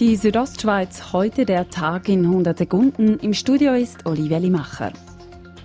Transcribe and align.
Die 0.00 0.16
Südostschweiz, 0.16 1.12
heute 1.12 1.44
der 1.44 1.68
Tag 1.68 2.08
in 2.08 2.24
100 2.24 2.56
Sekunden. 2.56 3.18
Im 3.18 3.34
Studio 3.34 3.74
ist 3.74 4.06
Olivia 4.06 4.38
Limacher. 4.38 4.90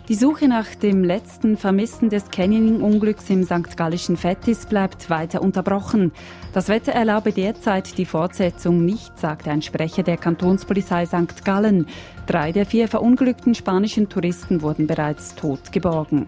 Die 0.09 0.15
Suche 0.15 0.49
nach 0.49 0.75
dem 0.75 1.03
letzten 1.03 1.57
Vermissten 1.57 2.09
des 2.09 2.29
Canyoning-Unglücks 2.29 3.29
im 3.29 3.43
St. 3.43 3.77
Gallischen 3.77 4.17
Fettis 4.17 4.65
bleibt 4.65 5.09
weiter 5.09 5.41
unterbrochen. 5.41 6.11
Das 6.53 6.67
Wetter 6.67 6.91
erlaube 6.91 7.31
derzeit 7.31 7.97
die 7.97 8.05
Fortsetzung 8.05 8.83
nicht, 8.83 9.17
sagte 9.17 9.49
ein 9.49 9.61
Sprecher 9.61 10.03
der 10.03 10.17
Kantonspolizei 10.17 11.05
St. 11.05 11.43
Gallen. 11.45 11.87
Drei 12.25 12.51
der 12.51 12.65
vier 12.65 12.89
verunglückten 12.89 13.55
spanischen 13.55 14.09
Touristen 14.09 14.61
wurden 14.61 14.87
bereits 14.87 15.35
tot 15.35 15.71
geborgen. 15.71 16.27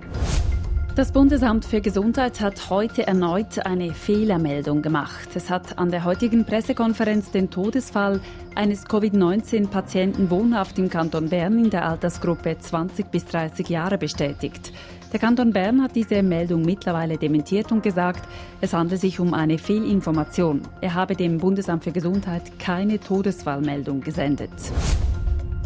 Das 0.99 1.13
Bundesamt 1.13 1.63
für 1.63 1.79
Gesundheit 1.79 2.41
hat 2.41 2.69
heute 2.69 3.07
erneut 3.07 3.65
eine 3.65 3.93
Fehlermeldung 3.93 4.81
gemacht. 4.81 5.29
Es 5.33 5.49
hat 5.49 5.79
an 5.79 5.91
der 5.91 6.03
heutigen 6.03 6.43
Pressekonferenz 6.43 7.31
den 7.31 7.49
Todesfall 7.49 8.19
eines 8.53 8.83
Covid-19-Patienten 8.83 10.29
wohnhaft 10.29 10.77
im 10.77 10.89
Kanton 10.89 11.29
Bern 11.29 11.57
in 11.57 11.69
der 11.69 11.87
Altersgruppe 11.87 12.57
20 12.59 13.11
bis 13.11 13.23
30 13.27 13.69
Jahre 13.69 13.97
bestätigt. 13.97 14.73
Der 15.13 15.21
Kanton 15.21 15.53
Bern 15.53 15.81
hat 15.81 15.95
diese 15.95 16.21
Meldung 16.21 16.63
mittlerweile 16.63 17.17
dementiert 17.17 17.71
und 17.71 17.81
gesagt, 17.81 18.27
es 18.59 18.73
handle 18.73 18.97
sich 18.97 19.21
um 19.21 19.33
eine 19.33 19.57
Fehlinformation. 19.57 20.63
Er 20.81 20.95
habe 20.95 21.15
dem 21.15 21.37
Bundesamt 21.37 21.85
für 21.85 21.93
Gesundheit 21.93 22.59
keine 22.59 22.99
Todesfallmeldung 22.99 24.01
gesendet. 24.01 24.51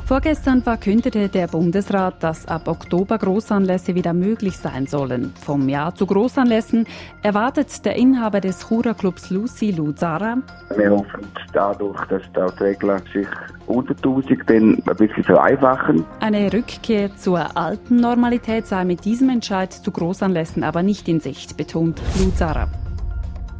Vorgestern 0.06 0.62
verkündete 0.62 1.30
der 1.30 1.48
Bundesrat, 1.48 2.22
dass 2.22 2.46
ab 2.46 2.68
Oktober 2.68 3.18
Großanlässe 3.18 3.96
wieder 3.96 4.14
möglich 4.14 4.58
sein 4.58 4.86
sollen. 4.86 5.34
Vom 5.42 5.70
Ja 5.70 5.96
zu 5.96 6.06
Großanlässen 6.06 6.86
erwartet 7.22 7.86
der 7.86 7.96
Inhaber 7.96 8.42
des 8.42 8.68
Chura-Clubs 8.68 9.30
Lucy 9.30 9.72
Luzara. 9.72 10.38
Wir 10.76 10.92
hoffen 10.92 11.26
dadurch, 11.54 12.04
dass 12.08 12.22
die 12.36 12.64
Regeln 12.64 13.02
sich 13.14 13.28
unter 13.66 13.95
1000 13.95 14.50
dann 14.50 14.84
ein 14.86 14.95
bisschen 14.98 15.23
vereinfachen. 15.23 16.04
Eine 16.20 16.52
Rückkehr 16.52 17.16
zur 17.16 17.56
alten 17.56 17.95
Normalität 17.95 18.67
sei 18.67 18.84
mit 18.84 19.06
diesem 19.06 19.30
Entscheid 19.30 19.72
zu 19.72 19.90
Großanlässen 19.90 20.66
aber 20.66 20.84
nicht 20.84 21.08
in 21.08 21.22
Sicht, 21.22 21.56
betont 21.56 22.02
Luzara. 22.20 22.67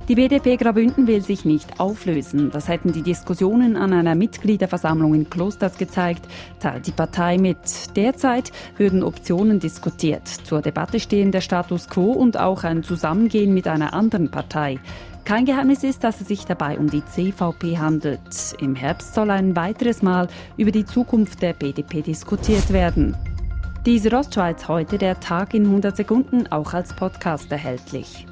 Die 0.09 0.15
BDP 0.15 0.57
Grabünden 0.57 1.07
will 1.07 1.21
sich 1.21 1.45
nicht 1.45 1.79
auflösen. 1.79 2.51
Das 2.51 2.67
hätten 2.67 2.91
die 2.91 3.03
Diskussionen 3.03 3.77
an 3.77 3.93
einer 3.93 4.15
Mitgliederversammlung 4.15 5.13
in 5.13 5.29
Klosters 5.29 5.77
gezeigt, 5.77 6.27
teilt 6.59 6.87
die 6.87 6.91
Partei 6.91 7.37
mit. 7.37 7.57
Derzeit 7.95 8.51
würden 8.75 9.01
Optionen 9.01 9.61
diskutiert. 9.61 10.27
Zur 10.27 10.61
Debatte 10.61 10.99
stehen 10.99 11.31
der 11.31 11.39
Status 11.39 11.87
quo 11.87 12.11
und 12.11 12.37
auch 12.37 12.65
ein 12.65 12.83
Zusammengehen 12.83 13.53
mit 13.53 13.65
einer 13.65 13.93
anderen 13.93 14.29
Partei. 14.29 14.77
Kein 15.23 15.45
Geheimnis 15.45 15.85
ist, 15.85 16.03
dass 16.03 16.19
es 16.19 16.27
sich 16.27 16.43
dabei 16.43 16.77
um 16.77 16.89
die 16.89 17.05
CVP 17.05 17.77
handelt. 17.77 18.57
Im 18.59 18.75
Herbst 18.75 19.13
soll 19.13 19.31
ein 19.31 19.55
weiteres 19.55 20.01
Mal 20.01 20.27
über 20.57 20.71
die 20.71 20.83
Zukunft 20.83 21.41
der 21.41 21.53
BDP 21.53 22.01
diskutiert 22.01 22.73
werden. 22.73 23.15
Die 23.85 23.99
Südostschweiz 23.99 24.67
heute 24.67 24.97
der 24.97 25.21
Tag 25.21 25.53
in 25.53 25.63
100 25.63 25.95
Sekunden 25.95 26.47
auch 26.47 26.73
als 26.73 26.93
Podcast 26.93 27.49
erhältlich. 27.53 28.25